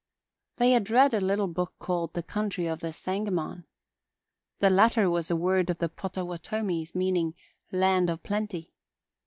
They 0.57 0.71
had 0.71 0.89
read 0.89 1.13
a 1.13 1.21
little 1.21 1.47
book 1.47 1.75
called 1.77 2.13
The 2.15 2.23
Country 2.23 2.65
of 2.65 2.79
the 2.79 2.91
Sangamon. 2.91 3.65
The 4.57 4.71
latter 4.71 5.11
was 5.11 5.29
a 5.29 5.35
word 5.35 5.69
of 5.69 5.77
the 5.77 5.89
Pottawatomies 5.89 6.95
meaning 6.95 7.35
"land 7.71 8.09
of 8.09 8.23
plenty." 8.23 8.73